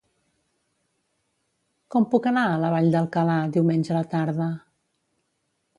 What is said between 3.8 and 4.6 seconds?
a la tarda?